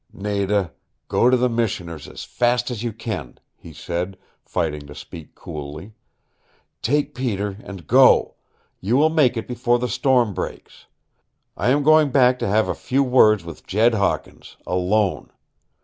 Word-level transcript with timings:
"Nada, 0.11 0.73
go 1.07 1.29
to 1.29 1.37
the 1.37 1.47
Missioner's 1.47 2.07
as 2.07 2.23
fast 2.23 2.71
as 2.71 2.81
you 2.81 2.91
can," 2.91 3.37
he 3.55 3.71
said, 3.71 4.17
fighting 4.43 4.87
to 4.87 4.95
speak 4.95 5.35
coolly. 5.35 5.93
"Take 6.81 7.13
Peter 7.13 7.57
and 7.63 7.85
go. 7.85 8.33
You 8.79 8.97
will 8.97 9.11
make 9.11 9.37
it 9.37 9.47
before 9.47 9.77
the 9.77 9.87
storm 9.87 10.33
breaks. 10.33 10.87
I 11.55 11.69
am 11.69 11.83
going 11.83 12.09
back 12.09 12.39
to 12.39 12.47
have 12.47 12.67
a 12.67 12.73
few 12.73 13.03
words 13.03 13.43
with 13.43 13.67
Jed 13.67 13.93
Hawkins 13.93 14.57
alone. 14.65 15.29